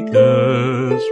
[0.00, 0.14] speak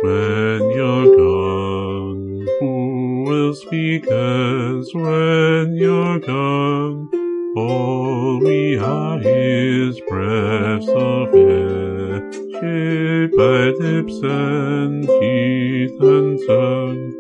[0.02, 2.46] when you're gone?
[2.61, 7.09] Who will speak us when you're gone?
[7.56, 17.15] All we are is breaths of air, shaped by lips and teeth and tongue.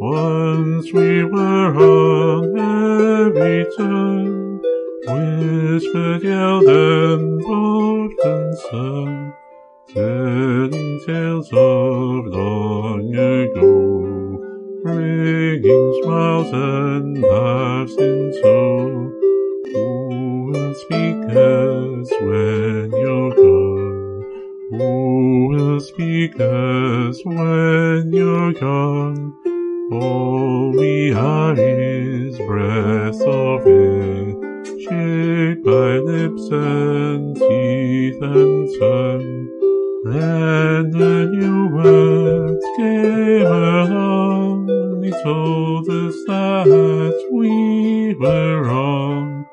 [0.00, 4.60] Once we were on every tongue,
[5.06, 7.42] whispered, yelled, and
[8.24, 9.32] and sung,
[9.94, 19.12] telling tales of long ago, bringing smiles and laughs in tow.
[19.72, 24.24] Who will speak us when you're gone?
[24.70, 29.34] Who will speak us when you're gone?
[29.92, 34.34] All we are is breath of air,
[34.80, 39.55] shaped by lips and teeth and tongue.
[40.08, 49.46] Then the new words came along, they told us that we were wrong.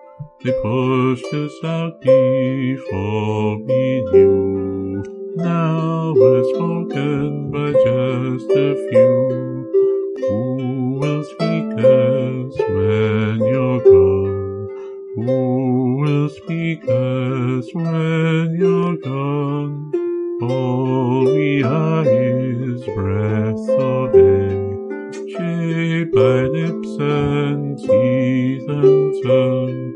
[0.43, 5.03] They pushed us out before we knew.
[5.37, 9.71] Now we're spoken by just a few.
[10.19, 14.67] Who will speak us when you're gone?
[15.15, 20.02] Who will speak us when you're gone?
[20.47, 29.94] We are is breath of air, shaped by lips and teeth and tongue.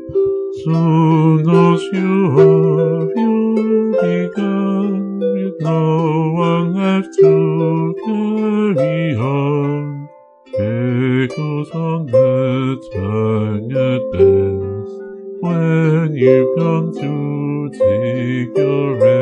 [0.64, 10.08] Soon those you of you begun, with no one left to carry on.
[10.54, 14.94] Echoes on the tongue at best,
[15.42, 19.17] when you've gone to take your rest.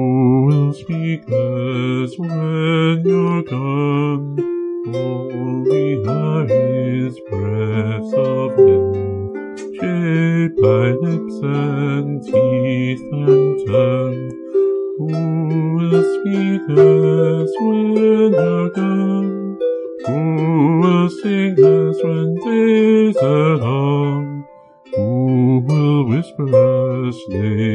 [0.00, 4.36] Who will speak us when you're gone?
[5.68, 14.30] We are is breaths of air, shaped by lips and teeth and tongue.
[14.96, 15.08] Who
[15.76, 19.58] will speak us when you're gone?
[20.06, 24.46] Who will sing us when days are long?
[24.94, 26.48] Who will whisper
[27.08, 27.69] us night?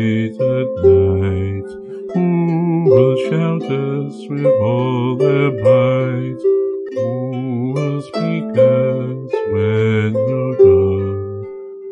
[2.85, 6.39] Who will shout us with all their might?
[6.93, 11.45] Who will speak us when you're gone?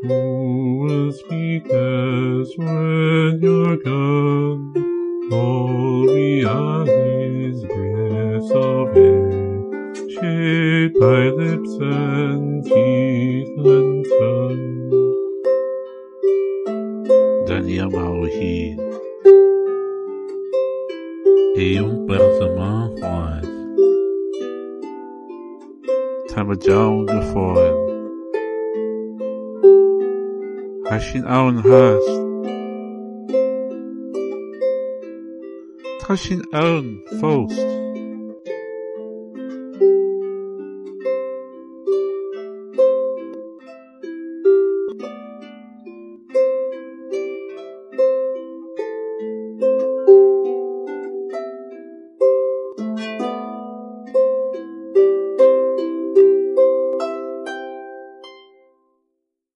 [0.04, 5.32] Who will speak us when you're gone?
[5.32, 9.32] All we are is breaths of air,
[10.12, 14.74] shaped by lips and teeth and tongue.
[17.48, 18.93] Daniel Maruhi
[21.56, 23.42] Eu Bergamã Royal
[26.28, 27.78] Tabajal de Foil
[30.90, 32.10] Hashin Aun Hurst
[36.08, 37.74] Hashin Aun Faust